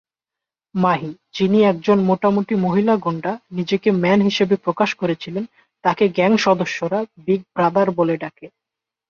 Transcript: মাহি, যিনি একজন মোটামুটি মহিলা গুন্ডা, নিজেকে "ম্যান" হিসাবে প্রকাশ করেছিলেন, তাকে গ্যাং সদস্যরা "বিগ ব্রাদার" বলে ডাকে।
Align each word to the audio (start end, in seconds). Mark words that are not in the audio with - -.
মাহি, 0.75 1.09
যিনি 1.33 1.59
একজন 1.63 1.97
মোটামুটি 2.03 2.53
মহিলা 2.57 2.93
গুন্ডা, 2.97 3.33
নিজেকে 3.51 3.89
"ম্যান" 4.01 4.19
হিসাবে 4.21 4.55
প্রকাশ 4.57 4.89
করেছিলেন, 4.95 5.43
তাকে 5.83 6.03
গ্যাং 6.09 6.31
সদস্যরা 6.37 6.99
"বিগ 7.25 7.41
ব্রাদার" 7.55 7.87
বলে 7.91 8.15
ডাকে। 8.17 8.45